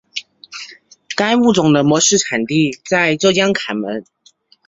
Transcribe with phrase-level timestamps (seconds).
[1.15, 4.03] 该物种的模式产地在浙江坎门。